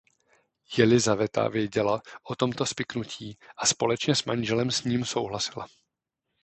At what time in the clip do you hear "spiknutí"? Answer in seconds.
2.65-3.37